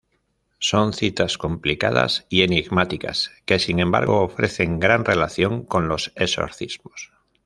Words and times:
Son 0.57 0.93
citas 0.93 1.37
complicadas 1.37 2.25
y 2.27 2.41
enigmáticas, 2.41 3.29
que 3.45 3.59
sin 3.59 3.79
embargo 3.79 4.23
ofrecen 4.23 4.79
gran 4.79 5.05
relación 5.05 5.63
con 5.63 5.87
los 5.89 6.11
exorcismos. 6.15 7.11